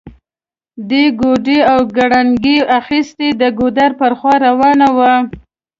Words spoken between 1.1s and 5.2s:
ګوډی او غړانګۍ اخيستي، د ګودر پر خوا روانه وه